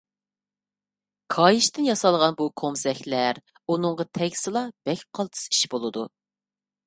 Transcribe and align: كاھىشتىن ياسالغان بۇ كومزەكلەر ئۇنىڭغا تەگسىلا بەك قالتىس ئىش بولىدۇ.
كاھىشتىن 1.33 1.87
ياسالغان 1.89 2.33
بۇ 2.39 2.47
كومزەكلەر 2.61 3.41
ئۇنىڭغا 3.73 4.09
تەگسىلا 4.21 4.63
بەك 4.89 5.07
قالتىس 5.19 5.45
ئىش 5.53 5.61
بولىدۇ. 5.75 6.07